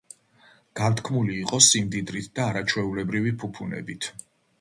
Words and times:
განთქმული 0.77 1.35
იყო 1.41 1.59
სიმდიდრით 1.65 2.31
და 2.39 2.47
არაჩვეულებრივი 2.53 3.35
ფუფუნებით. 3.45 4.09